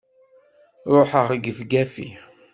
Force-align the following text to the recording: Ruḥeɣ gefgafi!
Ruḥeɣ 0.93 1.27
gefgafi! 1.43 2.09